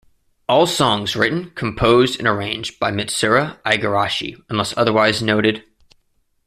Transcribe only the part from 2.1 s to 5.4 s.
and arranged by Mitsuru Igarashi, unless otherwise